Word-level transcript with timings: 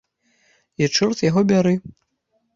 І 0.83 0.87
чорт 0.95 1.23
яго 1.29 1.45
бяры! 1.53 1.77